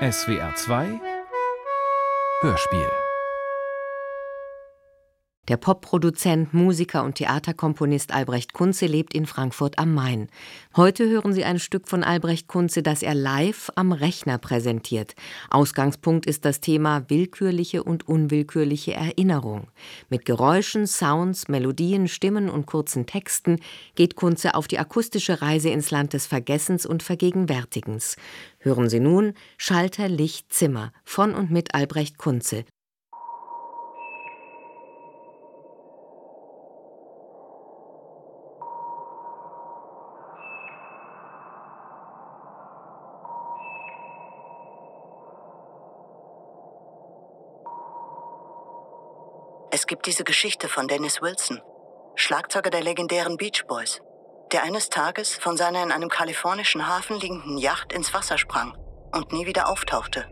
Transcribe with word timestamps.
SWR 0.00 0.54
2 0.54 1.00
Hörspiel 2.42 3.07
Der 5.48 5.56
Popproduzent, 5.56 6.52
Musiker 6.52 7.04
und 7.04 7.14
Theaterkomponist 7.14 8.12
Albrecht 8.12 8.52
Kunze 8.52 8.84
lebt 8.84 9.14
in 9.14 9.24
Frankfurt 9.24 9.78
am 9.78 9.94
Main. 9.94 10.28
Heute 10.76 11.08
hören 11.08 11.32
Sie 11.32 11.42
ein 11.42 11.58
Stück 11.58 11.88
von 11.88 12.04
Albrecht 12.04 12.48
Kunze, 12.48 12.82
das 12.82 13.02
er 13.02 13.14
live 13.14 13.70
am 13.74 13.92
Rechner 13.92 14.36
präsentiert. 14.36 15.14
Ausgangspunkt 15.48 16.26
ist 16.26 16.44
das 16.44 16.60
Thema 16.60 17.08
willkürliche 17.08 17.82
und 17.82 18.06
unwillkürliche 18.06 18.92
Erinnerung. 18.92 19.68
Mit 20.10 20.26
Geräuschen, 20.26 20.86
Sounds, 20.86 21.48
Melodien, 21.48 22.08
Stimmen 22.08 22.50
und 22.50 22.66
kurzen 22.66 23.06
Texten 23.06 23.58
geht 23.94 24.16
Kunze 24.16 24.54
auf 24.54 24.68
die 24.68 24.78
akustische 24.78 25.40
Reise 25.40 25.70
ins 25.70 25.90
Land 25.90 26.12
des 26.12 26.26
Vergessens 26.26 26.84
und 26.84 27.02
Vergegenwärtigens. 27.02 28.16
Hören 28.58 28.90
Sie 28.90 29.00
nun 29.00 29.32
Schalter, 29.56 30.10
Licht, 30.10 30.52
Zimmer 30.52 30.92
von 31.04 31.34
und 31.34 31.50
mit 31.50 31.74
Albrecht 31.74 32.18
Kunze, 32.18 32.66
diese 50.08 50.24
Geschichte 50.24 50.70
von 50.70 50.88
Dennis 50.88 51.20
Wilson, 51.20 51.60
Schlagzeuger 52.14 52.70
der 52.70 52.82
legendären 52.82 53.36
Beach 53.36 53.66
Boys, 53.68 54.00
der 54.52 54.62
eines 54.62 54.88
Tages 54.88 55.34
von 55.34 55.58
seiner 55.58 55.82
in 55.82 55.92
einem 55.92 56.08
kalifornischen 56.08 56.88
Hafen 56.88 57.20
liegenden 57.20 57.58
Yacht 57.58 57.92
ins 57.92 58.14
Wasser 58.14 58.38
sprang 58.38 58.74
und 59.12 59.34
nie 59.34 59.44
wieder 59.44 59.68
auftauchte. 59.68 60.26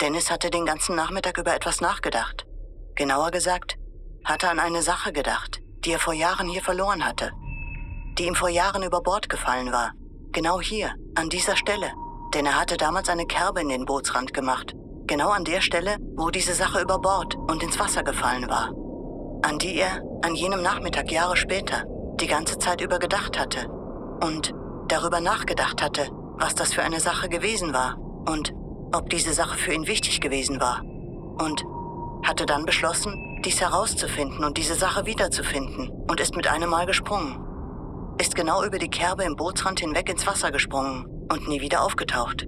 Dennis 0.00 0.30
hatte 0.30 0.48
den 0.48 0.64
ganzen 0.64 0.96
Nachmittag 0.96 1.36
über 1.36 1.54
etwas 1.54 1.82
nachgedacht. 1.82 2.46
Genauer 2.94 3.32
gesagt, 3.32 3.76
hatte 4.24 4.48
an 4.48 4.60
eine 4.60 4.80
Sache 4.80 5.12
gedacht, 5.12 5.60
die 5.84 5.92
er 5.92 5.98
vor 5.98 6.14
Jahren 6.14 6.48
hier 6.48 6.62
verloren 6.62 7.04
hatte, 7.04 7.32
die 8.16 8.24
ihm 8.24 8.34
vor 8.34 8.48
Jahren 8.48 8.82
über 8.82 9.02
Bord 9.02 9.28
gefallen 9.28 9.72
war. 9.72 9.92
Genau 10.30 10.58
hier, 10.58 10.94
an 11.16 11.28
dieser 11.28 11.56
Stelle. 11.56 11.92
Denn 12.32 12.46
er 12.46 12.58
hatte 12.58 12.78
damals 12.78 13.10
eine 13.10 13.26
Kerbe 13.26 13.60
in 13.60 13.68
den 13.68 13.84
Bootsrand 13.84 14.32
gemacht 14.32 14.74
Genau 15.06 15.30
an 15.30 15.44
der 15.44 15.60
Stelle, 15.60 15.96
wo 16.16 16.30
diese 16.30 16.54
Sache 16.54 16.80
über 16.80 16.98
Bord 16.98 17.36
und 17.36 17.62
ins 17.62 17.78
Wasser 17.78 18.02
gefallen 18.02 18.48
war. 18.48 18.72
An 19.42 19.58
die 19.58 19.76
er 19.76 20.00
an 20.22 20.34
jenem 20.34 20.62
Nachmittag 20.62 21.10
Jahre 21.10 21.36
später 21.36 21.84
die 22.20 22.26
ganze 22.26 22.58
Zeit 22.58 22.80
über 22.80 22.98
gedacht 22.98 23.38
hatte. 23.38 23.68
Und 24.22 24.54
darüber 24.88 25.20
nachgedacht 25.20 25.82
hatte, 25.82 26.08
was 26.38 26.54
das 26.54 26.72
für 26.72 26.82
eine 26.82 27.00
Sache 27.00 27.28
gewesen 27.28 27.72
war 27.72 27.98
und 27.98 28.54
ob 28.94 29.10
diese 29.10 29.32
Sache 29.32 29.58
für 29.58 29.72
ihn 29.72 29.86
wichtig 29.86 30.20
gewesen 30.20 30.60
war. 30.60 30.82
Und 30.82 31.64
hatte 32.22 32.46
dann 32.46 32.64
beschlossen, 32.64 33.40
dies 33.44 33.60
herauszufinden 33.60 34.44
und 34.44 34.56
diese 34.56 34.74
Sache 34.74 35.06
wiederzufinden 35.06 35.90
und 36.08 36.20
ist 36.20 36.36
mit 36.36 36.46
einem 36.46 36.70
Mal 36.70 36.86
gesprungen. 36.86 37.38
Ist 38.20 38.36
genau 38.36 38.62
über 38.62 38.78
die 38.78 38.90
Kerbe 38.90 39.24
im 39.24 39.34
Bootsrand 39.34 39.80
hinweg 39.80 40.08
ins 40.08 40.26
Wasser 40.26 40.52
gesprungen 40.52 41.06
und 41.32 41.48
nie 41.48 41.60
wieder 41.60 41.82
aufgetaucht. 41.82 42.46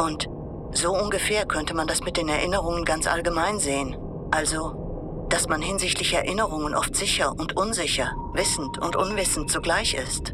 Und 0.00 0.28
so 0.72 0.92
ungefähr 0.94 1.46
könnte 1.46 1.74
man 1.74 1.86
das 1.86 2.02
mit 2.02 2.16
den 2.16 2.28
Erinnerungen 2.28 2.84
ganz 2.84 3.06
allgemein 3.06 3.58
sehen. 3.58 3.96
Also, 4.30 5.26
dass 5.28 5.48
man 5.48 5.62
hinsichtlich 5.62 6.14
Erinnerungen 6.14 6.74
oft 6.74 6.94
sicher 6.96 7.32
und 7.36 7.56
unsicher, 7.56 8.12
wissend 8.32 8.78
und 8.78 8.96
unwissend 8.96 9.50
zugleich 9.50 9.94
ist. 9.94 10.32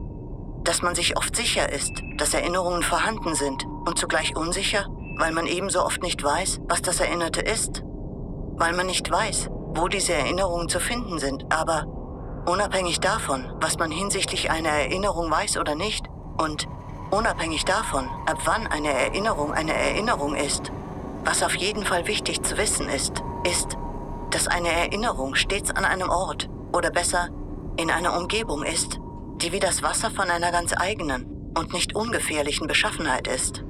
Dass 0.62 0.82
man 0.82 0.94
sich 0.94 1.16
oft 1.16 1.34
sicher 1.36 1.70
ist, 1.72 1.92
dass 2.16 2.34
Erinnerungen 2.34 2.82
vorhanden 2.82 3.34
sind 3.34 3.64
und 3.86 3.98
zugleich 3.98 4.36
unsicher, 4.36 4.86
weil 5.18 5.32
man 5.32 5.46
ebenso 5.46 5.84
oft 5.84 6.02
nicht 6.02 6.22
weiß, 6.22 6.60
was 6.68 6.82
das 6.82 7.00
Erinnerte 7.00 7.40
ist. 7.40 7.82
Weil 8.56 8.72
man 8.74 8.86
nicht 8.86 9.10
weiß, 9.10 9.50
wo 9.74 9.88
diese 9.88 10.14
Erinnerungen 10.14 10.68
zu 10.68 10.80
finden 10.80 11.18
sind, 11.18 11.44
aber 11.52 11.86
unabhängig 12.46 13.00
davon, 13.00 13.52
was 13.60 13.78
man 13.78 13.90
hinsichtlich 13.90 14.50
einer 14.50 14.70
Erinnerung 14.70 15.30
weiß 15.30 15.58
oder 15.58 15.74
nicht, 15.74 16.06
und 16.36 16.66
Unabhängig 17.14 17.64
davon, 17.64 18.08
ab 18.26 18.38
wann 18.44 18.66
eine 18.66 18.92
Erinnerung 18.92 19.52
eine 19.52 19.72
Erinnerung 19.72 20.34
ist, 20.34 20.72
was 21.24 21.44
auf 21.44 21.54
jeden 21.54 21.84
Fall 21.84 22.08
wichtig 22.08 22.42
zu 22.42 22.58
wissen 22.58 22.88
ist, 22.88 23.22
ist, 23.48 23.78
dass 24.30 24.48
eine 24.48 24.72
Erinnerung 24.72 25.36
stets 25.36 25.70
an 25.70 25.84
einem 25.84 26.10
Ort 26.10 26.50
oder 26.72 26.90
besser 26.90 27.28
in 27.76 27.92
einer 27.92 28.18
Umgebung 28.18 28.64
ist, 28.64 28.98
die 29.36 29.52
wie 29.52 29.60
das 29.60 29.84
Wasser 29.84 30.10
von 30.10 30.28
einer 30.28 30.50
ganz 30.50 30.74
eigenen 30.76 31.52
und 31.56 31.72
nicht 31.72 31.94
ungefährlichen 31.94 32.66
Beschaffenheit 32.66 33.28
ist. 33.28 33.62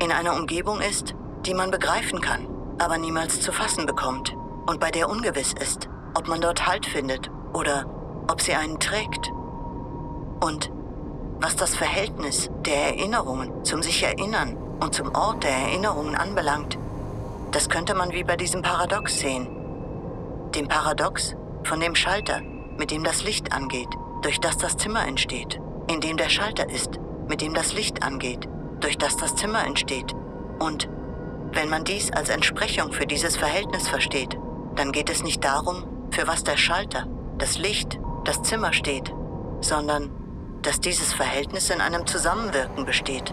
In 0.00 0.10
einer 0.10 0.34
Umgebung 0.34 0.80
ist, 0.80 1.14
die 1.44 1.52
man 1.52 1.70
begreifen 1.70 2.22
kann, 2.22 2.48
aber 2.78 2.96
niemals 2.96 3.42
zu 3.42 3.52
fassen 3.52 3.84
bekommt 3.84 4.34
und 4.66 4.80
bei 4.80 4.90
der 4.90 5.10
ungewiss 5.10 5.52
ist, 5.52 5.90
ob 6.14 6.28
man 6.28 6.40
dort 6.40 6.66
Halt 6.66 6.86
findet 6.86 7.30
oder 7.52 7.84
ob 8.30 8.40
sie 8.40 8.54
einen 8.54 8.80
trägt. 8.80 9.30
Und 10.40 10.70
was 11.40 11.56
das 11.56 11.74
Verhältnis 11.74 12.50
der 12.64 12.96
Erinnerungen 12.96 13.64
zum 13.64 13.82
sich 13.82 14.02
erinnern 14.02 14.56
und 14.80 14.94
zum 14.94 15.14
Ort 15.14 15.44
der 15.44 15.50
Erinnerungen 15.50 16.14
anbelangt, 16.14 16.78
das 17.52 17.68
könnte 17.68 17.94
man 17.94 18.12
wie 18.12 18.24
bei 18.24 18.36
diesem 18.36 18.62
Paradox 18.62 19.18
sehen. 19.18 19.48
Dem 20.54 20.68
Paradox 20.68 21.36
von 21.64 21.80
dem 21.80 21.94
Schalter, 21.94 22.40
mit 22.78 22.90
dem 22.90 23.04
das 23.04 23.24
Licht 23.24 23.52
angeht, 23.52 23.88
durch 24.22 24.40
das 24.40 24.58
das 24.58 24.76
Zimmer 24.76 25.06
entsteht, 25.06 25.60
in 25.88 26.00
dem 26.00 26.16
der 26.16 26.28
Schalter 26.28 26.68
ist, 26.68 26.98
mit 27.28 27.40
dem 27.40 27.54
das 27.54 27.72
Licht 27.72 28.02
angeht, 28.02 28.48
durch 28.80 28.98
das 28.98 29.16
das 29.16 29.34
Zimmer 29.36 29.64
entsteht. 29.64 30.14
Und 30.58 30.88
wenn 31.52 31.68
man 31.68 31.84
dies 31.84 32.10
als 32.10 32.28
Entsprechung 32.28 32.92
für 32.92 33.06
dieses 33.06 33.36
Verhältnis 33.36 33.88
versteht, 33.88 34.36
dann 34.74 34.92
geht 34.92 35.10
es 35.10 35.22
nicht 35.22 35.44
darum, 35.44 35.84
für 36.10 36.26
was 36.26 36.44
der 36.44 36.56
Schalter, 36.56 37.06
das 37.38 37.58
Licht, 37.58 37.98
das 38.24 38.42
Zimmer 38.42 38.72
steht, 38.72 39.12
sondern 39.60 40.10
dass 40.66 40.80
dieses 40.80 41.12
Verhältnis 41.12 41.70
in 41.70 41.80
einem 41.80 42.08
Zusammenwirken 42.08 42.84
besteht. 42.84 43.32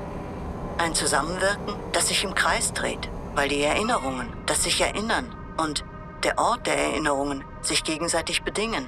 Ein 0.78 0.94
Zusammenwirken, 0.94 1.74
das 1.92 2.10
sich 2.10 2.24
im 2.24 2.36
Kreis 2.36 2.74
dreht, 2.74 3.10
weil 3.34 3.50
die 3.50 3.64
Erinnerungen, 3.64 4.32
das 4.46 4.64
sich 4.64 4.80
erinnern 4.80 5.34
und 5.58 5.84
der 6.24 6.38
Ort 6.38 6.68
der 6.68 6.78
Erinnerungen 6.78 7.44
sich 7.62 7.84
gegenseitig 7.84 8.44
bedingen. 8.44 8.88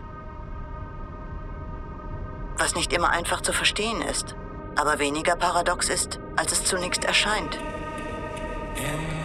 Was 2.57 2.75
nicht 2.75 2.93
immer 2.93 3.09
einfach 3.09 3.41
zu 3.41 3.51
verstehen 3.51 4.01
ist, 4.03 4.35
aber 4.75 4.99
weniger 4.99 5.35
paradox 5.35 5.89
ist, 5.89 6.19
als 6.35 6.51
es 6.51 6.65
zunächst 6.65 7.03
erscheint. 7.03 7.57
Dennis 8.77 9.24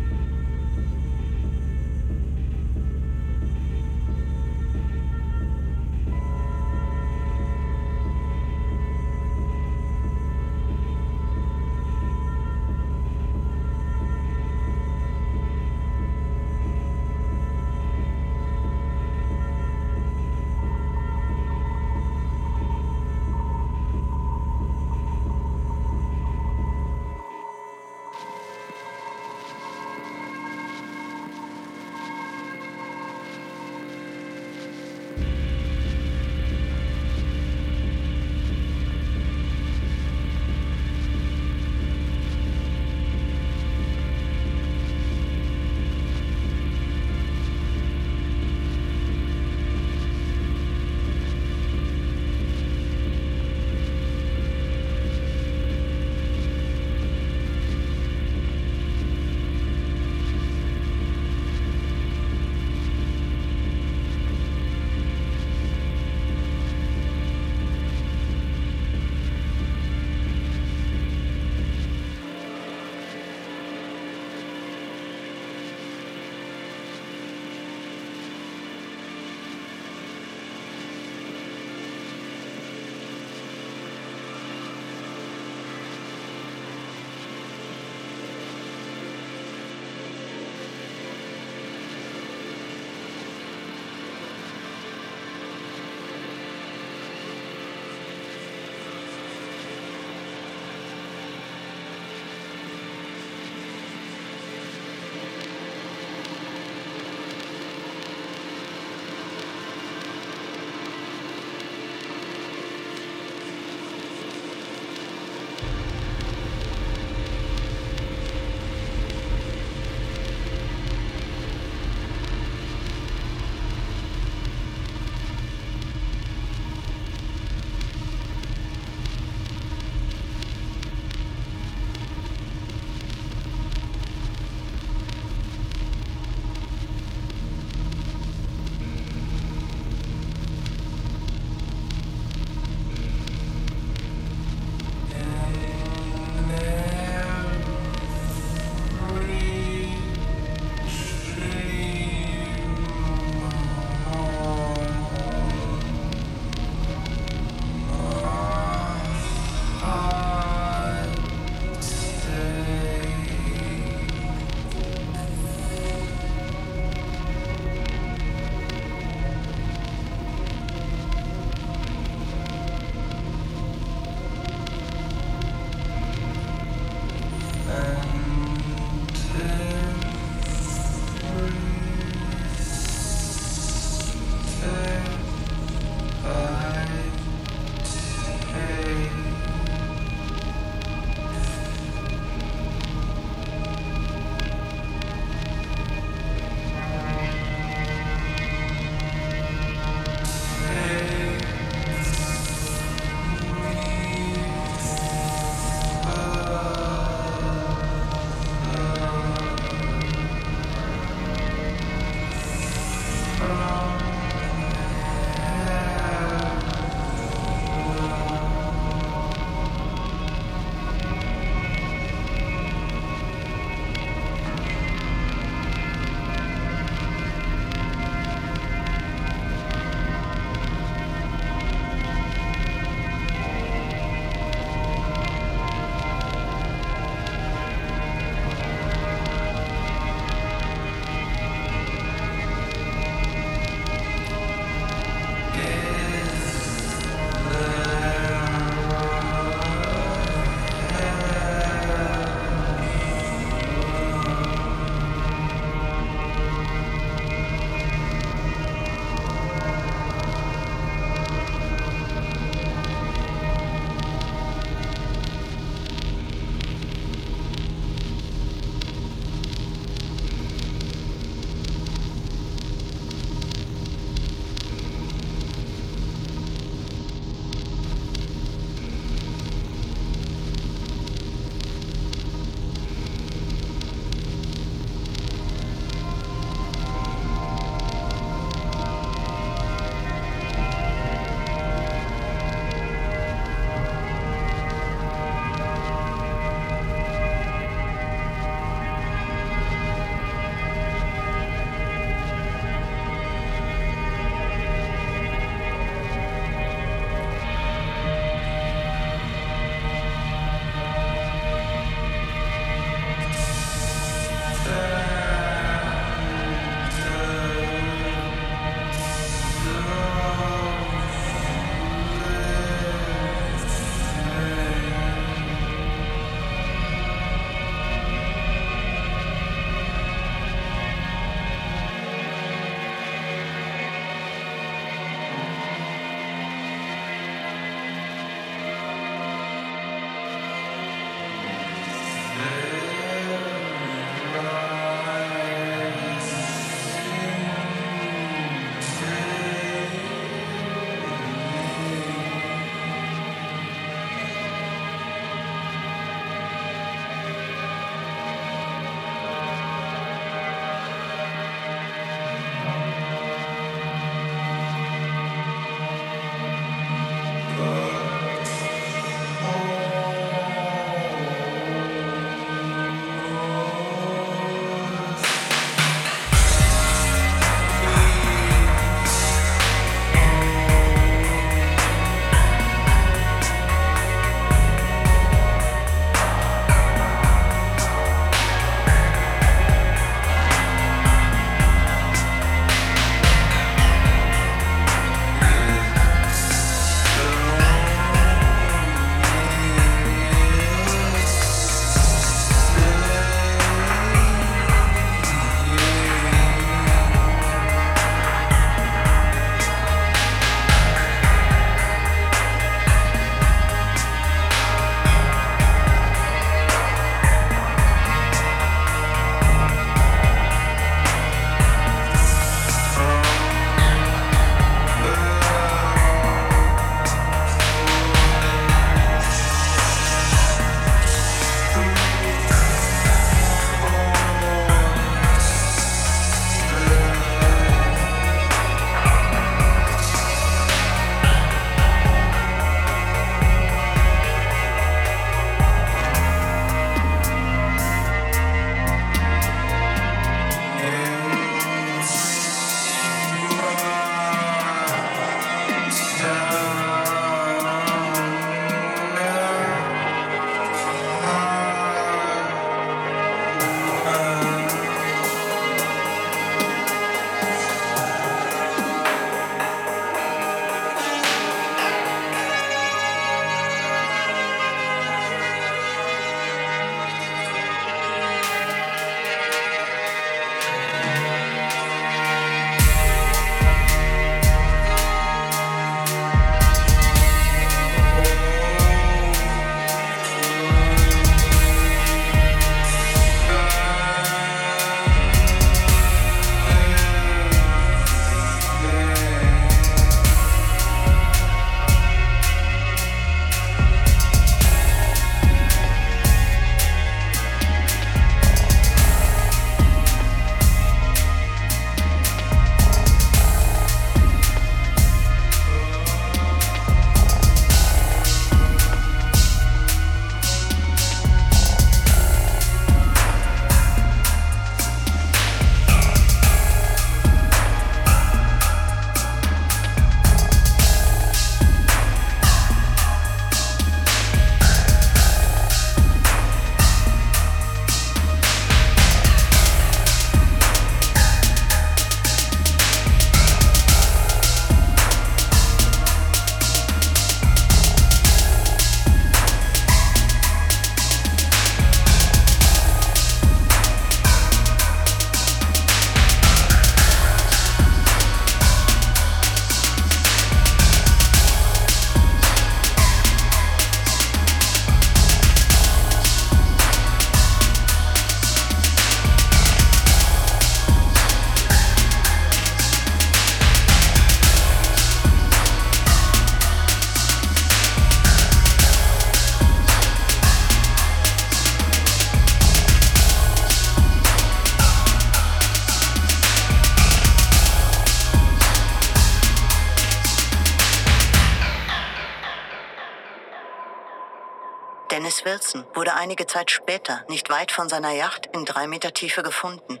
Wilson 595.46 595.86
wurde 595.94 596.14
einige 596.14 596.46
Zeit 596.46 596.72
später 596.72 597.24
nicht 597.28 597.48
weit 597.50 597.70
von 597.70 597.88
seiner 597.88 598.10
Yacht 598.10 598.46
in 598.52 598.64
drei 598.64 598.88
Meter 598.88 599.14
Tiefe 599.14 599.44
gefunden. 599.44 600.00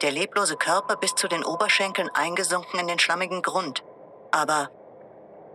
Der 0.00 0.10
leblose 0.10 0.56
Körper 0.56 0.96
bis 0.96 1.14
zu 1.14 1.28
den 1.28 1.44
Oberschenkeln 1.44 2.08
eingesunken 2.14 2.80
in 2.80 2.86
den 2.86 2.98
schlammigen 2.98 3.42
Grund. 3.42 3.84
Aber 4.30 4.70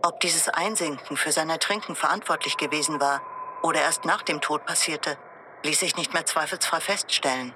ob 0.00 0.20
dieses 0.20 0.48
Einsinken 0.48 1.16
für 1.16 1.32
sein 1.32 1.50
Ertrinken 1.50 1.96
verantwortlich 1.96 2.56
gewesen 2.56 3.00
war 3.00 3.20
oder 3.62 3.80
erst 3.80 4.04
nach 4.04 4.22
dem 4.22 4.40
Tod 4.40 4.64
passierte, 4.64 5.18
ließ 5.64 5.80
sich 5.80 5.96
nicht 5.96 6.14
mehr 6.14 6.24
zweifelsfrei 6.24 6.78
feststellen. 6.78 7.52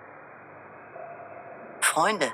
Freunde, 1.80 2.32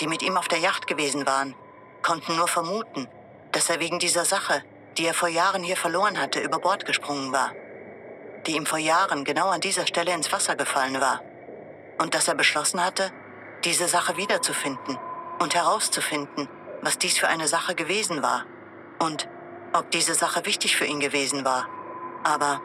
die 0.00 0.06
mit 0.06 0.22
ihm 0.22 0.38
auf 0.38 0.48
der 0.48 0.58
Yacht 0.58 0.86
gewesen 0.86 1.26
waren, 1.26 1.54
konnten 2.00 2.34
nur 2.36 2.48
vermuten, 2.48 3.08
dass 3.52 3.68
er 3.68 3.78
wegen 3.78 3.98
dieser 3.98 4.24
Sache, 4.24 4.62
die 4.96 5.04
er 5.04 5.14
vor 5.14 5.28
Jahren 5.28 5.62
hier 5.62 5.76
verloren 5.76 6.18
hatte, 6.18 6.40
über 6.40 6.58
Bord 6.58 6.86
gesprungen 6.86 7.30
war, 7.30 7.52
die 8.46 8.56
ihm 8.56 8.66
vor 8.66 8.78
Jahren 8.78 9.24
genau 9.24 9.48
an 9.48 9.60
dieser 9.60 9.86
Stelle 9.86 10.14
ins 10.14 10.32
Wasser 10.32 10.56
gefallen 10.56 11.00
war, 11.00 11.22
und 11.98 12.14
dass 12.14 12.28
er 12.28 12.34
beschlossen 12.34 12.84
hatte, 12.84 13.10
diese 13.64 13.88
Sache 13.88 14.16
wiederzufinden 14.16 14.98
und 15.40 15.54
herauszufinden, 15.54 16.48
was 16.82 16.98
dies 16.98 17.18
für 17.18 17.28
eine 17.28 17.48
Sache 17.48 17.74
gewesen 17.74 18.22
war 18.22 18.44
und 18.98 19.28
ob 19.72 19.90
diese 19.90 20.14
Sache 20.14 20.44
wichtig 20.46 20.76
für 20.76 20.84
ihn 20.84 21.00
gewesen 21.00 21.44
war. 21.44 21.68
Aber 22.22 22.60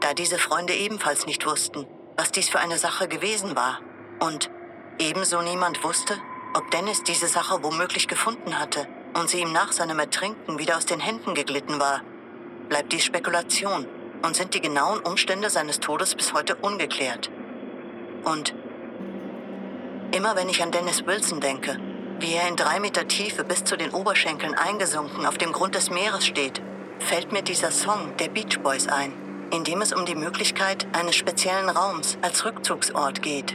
da 0.00 0.14
diese 0.14 0.38
Freunde 0.38 0.74
ebenfalls 0.74 1.26
nicht 1.26 1.44
wussten, 1.46 1.86
was 2.16 2.32
dies 2.32 2.48
für 2.48 2.60
eine 2.60 2.78
Sache 2.78 3.08
gewesen 3.08 3.56
war 3.56 3.80
und 4.20 4.50
ebenso 4.98 5.42
niemand 5.42 5.82
wusste, 5.84 6.20
ob 6.54 6.70
Dennis 6.70 7.02
diese 7.02 7.28
Sache 7.28 7.62
womöglich 7.62 8.08
gefunden 8.08 8.58
hatte 8.58 8.86
und 9.14 9.28
sie 9.28 9.40
ihm 9.40 9.52
nach 9.52 9.72
seinem 9.72 9.98
Ertrinken 9.98 10.58
wieder 10.58 10.76
aus 10.76 10.86
den 10.86 11.00
Händen 11.00 11.34
geglitten 11.34 11.80
war, 11.80 12.02
bleibt 12.68 12.92
dies 12.92 13.04
Spekulation 13.04 13.86
und 14.22 14.36
sind 14.36 14.54
die 14.54 14.60
genauen 14.60 15.00
Umstände 15.00 15.50
seines 15.50 15.80
Todes 15.80 16.14
bis 16.14 16.32
heute 16.32 16.56
ungeklärt. 16.56 17.30
Und 18.24 18.54
immer 20.12 20.36
wenn 20.36 20.48
ich 20.48 20.62
an 20.62 20.72
Dennis 20.72 21.06
Wilson 21.06 21.40
denke, 21.40 21.78
wie 22.20 22.34
er 22.34 22.48
in 22.48 22.56
drei 22.56 22.78
Meter 22.80 23.08
Tiefe 23.08 23.44
bis 23.44 23.64
zu 23.64 23.76
den 23.76 23.90
Oberschenkeln 23.90 24.54
eingesunken 24.54 25.26
auf 25.26 25.38
dem 25.38 25.52
Grund 25.52 25.74
des 25.74 25.90
Meeres 25.90 26.26
steht, 26.26 26.62
fällt 26.98 27.32
mir 27.32 27.42
dieser 27.42 27.72
Song 27.72 28.16
der 28.18 28.28
Beach 28.28 28.60
Boys 28.60 28.86
ein 28.86 29.12
in 29.52 29.64
dem 29.64 29.82
es 29.82 29.92
um 29.92 30.06
die 30.06 30.14
Möglichkeit 30.14 30.86
eines 30.94 31.14
speziellen 31.14 31.68
Raums 31.68 32.16
als 32.22 32.46
Rückzugsort 32.46 33.20
geht. 33.20 33.54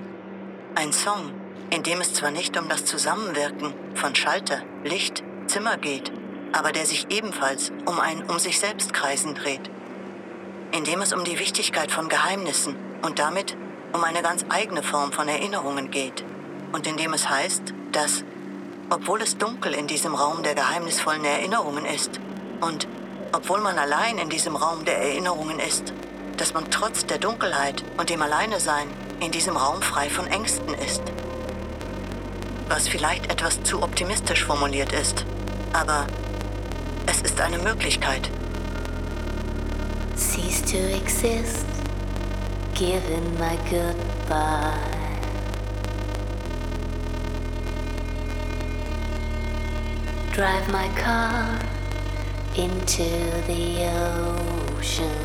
Ein 0.76 0.94
Song, 0.94 1.34
in 1.72 1.82
dem 1.82 2.00
es 2.02 2.14
zwar 2.14 2.30
nicht 2.30 2.56
um 2.56 2.70
das 2.70 2.86
Zusammenwirken 2.86 3.74
von 3.96 4.14
Schalter, 4.14 4.62
Licht, 4.84 5.24
Zimmer 5.48 5.78
geht, 5.78 6.12
aber 6.54 6.72
der 6.72 6.86
sich 6.86 7.08
ebenfalls 7.10 7.72
um 7.86 8.00
ein 8.00 8.24
um 8.30 8.38
sich 8.38 8.60
selbst 8.60 8.94
kreisen 8.94 9.34
dreht. 9.34 9.72
In 10.72 10.84
dem 10.84 11.02
es 11.02 11.14
um 11.14 11.24
die 11.24 11.40
Wichtigkeit 11.40 11.92
von 11.92 12.10
Geheimnissen 12.10 12.76
und 13.02 13.20
damit 13.20 13.56
um 13.94 14.04
eine 14.04 14.22
ganz 14.22 14.46
eigene 14.50 14.84
Form 14.84 15.12
von 15.12 15.28
Erinnerungen 15.28 15.92
geht. 15.92 16.24
Und 16.72 16.86
in 16.88 16.98
dem 16.98 17.14
es 17.14 17.30
heißt, 17.30 17.74
dass, 17.92 18.24
obwohl 18.90 19.22
es 19.22 19.38
dunkel 19.38 19.74
in 19.74 19.88
diesem 19.88 20.14
Raum 20.14 20.44
der 20.44 20.56
geheimnisvollen 20.56 21.24
Erinnerungen 21.24 21.86
ist 21.86 22.20
und 22.62 22.88
obwohl 23.32 23.60
man 23.60 23.78
allein 23.78 24.18
in 24.18 24.30
diesem 24.30 24.56
Raum 24.56 24.86
der 24.86 24.98
Erinnerungen 24.98 25.60
ist, 25.60 25.94
dass 26.38 26.54
man 26.54 26.70
trotz 26.70 27.06
der 27.06 27.18
Dunkelheit 27.18 27.84
und 27.98 28.10
dem 28.10 28.22
Alleinesein 28.22 28.88
in 29.20 29.32
diesem 29.32 29.58
Raum 29.58 29.82
frei 29.82 30.10
von 30.10 30.28
Ängsten 30.28 30.74
ist. 30.76 31.02
Was 32.70 32.88
vielleicht 32.88 33.32
etwas 33.32 33.64
zu 33.64 33.82
optimistisch 33.82 34.46
formuliert 34.46 34.92
ist, 34.92 35.26
aber 35.74 36.06
es 37.06 37.22
ist 37.22 37.40
eine 37.42 37.58
Möglichkeit. 37.58 38.30
Cease 40.48 40.72
to 40.72 40.96
exist, 40.96 41.68
given 42.74 43.38
my 43.38 43.58
goodbye. 43.70 45.20
Drive 50.32 50.72
my 50.72 50.88
car 50.98 51.60
into 52.56 53.10
the 53.48 53.90
ocean. 53.92 55.20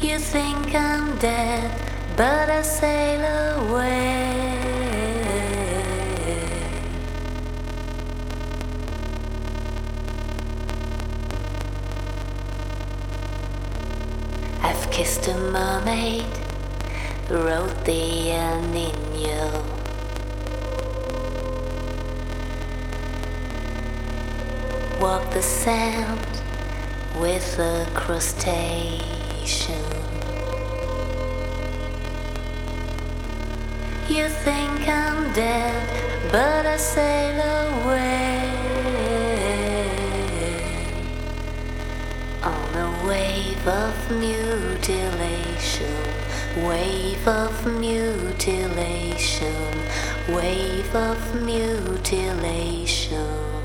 You 0.00 0.18
think 0.18 0.74
I'm 0.74 1.16
dead, 1.18 1.70
but 2.16 2.50
I 2.50 2.62
sail 2.62 3.22
away. 3.60 4.77
Kissed 14.98 15.28
a 15.28 15.38
mermaid, 15.38 16.26
wrote 17.30 17.84
the 17.84 18.32
El 18.32 18.62
Nino. 18.62 19.62
walk 25.00 25.30
the 25.30 25.40
sand 25.40 26.26
with 27.20 27.60
a 27.60 27.86
crustacean. 27.94 29.84
You 34.08 34.28
think 34.28 34.88
I'm 34.88 35.32
dead, 35.32 36.32
but 36.32 36.66
I 36.66 36.76
sail 36.76 37.38
away 37.68 38.57
of 43.68 44.10
mutilation, 44.10 45.86
wave 46.66 47.28
of 47.28 47.66
mutilation, 47.66 49.74
wave 50.28 50.94
of 50.94 51.34
mutilation. 51.42 53.57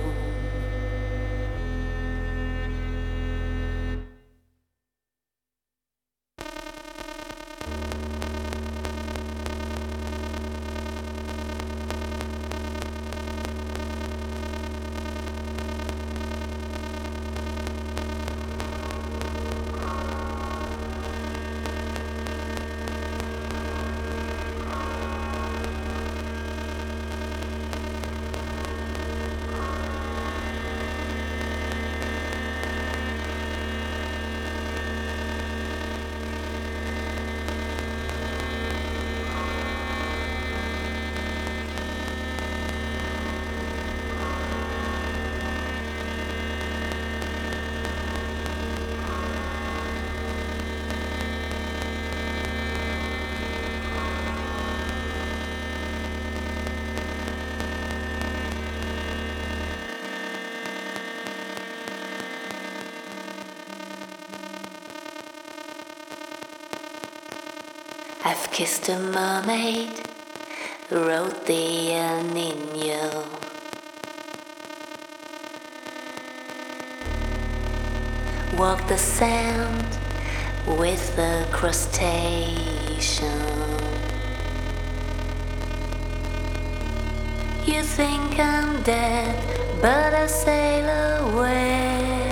Kissed 68.54 68.88
a 68.88 69.00
mermaid, 69.00 69.90
wrote 70.92 71.48
the 71.48 71.92
El 71.92 72.24
Nino. 72.26 73.26
Walked 78.56 78.90
the 78.90 78.98
sand 79.00 79.98
with 80.68 81.16
the 81.16 81.48
crustacean. 81.52 83.32
You 87.66 87.82
think 87.82 88.40
I'm 88.40 88.84
dead, 88.84 89.36
but 89.82 90.14
I 90.14 90.28
sail 90.28 91.28
away. 91.28 92.23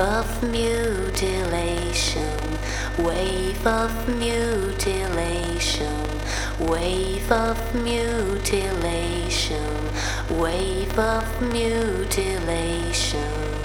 Of 0.00 0.42
mutilation, 0.42 2.38
wave 2.98 3.66
of 3.66 4.08
mutilation, 4.08 6.08
wave 6.58 7.30
of 7.30 7.74
mutilation, 7.74 9.90
wave 10.30 10.98
of 10.98 11.42
mutilation. 11.42 13.59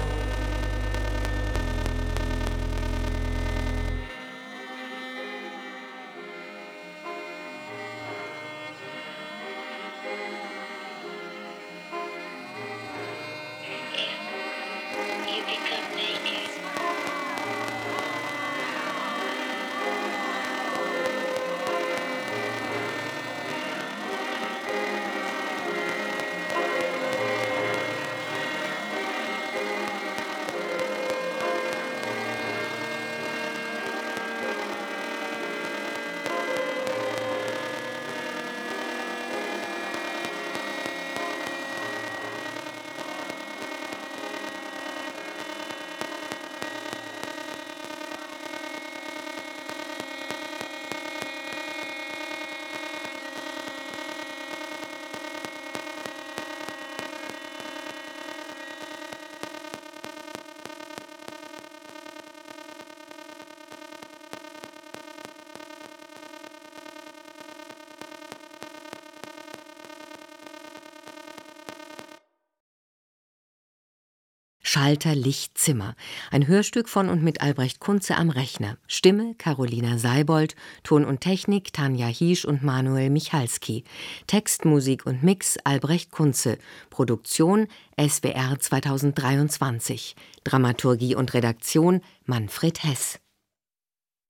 Schalter, 74.76 75.14
Licht, 75.14 75.56
Zimmer. 75.56 75.96
Ein 76.30 76.48
Hörstück 76.48 76.90
von 76.90 77.08
und 77.08 77.22
mit 77.22 77.40
Albrecht 77.40 77.80
Kunze 77.80 78.14
am 78.14 78.28
Rechner. 78.28 78.76
Stimme 78.86 79.34
Carolina 79.38 79.96
Seibold, 79.96 80.54
Ton 80.82 81.06
und 81.06 81.22
Technik 81.22 81.72
Tanja 81.72 82.08
Hiesch 82.08 82.44
und 82.44 82.62
Manuel 82.62 83.08
Michalski. 83.08 83.84
Text, 84.26 84.66
Musik 84.66 85.06
und 85.06 85.22
Mix 85.22 85.56
Albrecht 85.64 86.10
Kunze. 86.10 86.58
Produktion 86.90 87.68
SWR 87.98 88.60
2023. 88.60 90.14
Dramaturgie 90.44 91.14
und 91.14 91.32
Redaktion 91.32 92.02
Manfred 92.26 92.84
Hess. 92.84 93.18